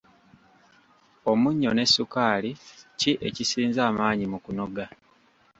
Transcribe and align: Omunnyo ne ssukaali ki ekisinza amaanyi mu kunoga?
Omunnyo 1.31 1.71
ne 1.73 1.85
ssukaali 1.87 2.51
ki 2.99 3.11
ekisinza 3.27 3.81
amaanyi 3.89 4.25
mu 4.31 4.39
kunoga? 4.45 4.85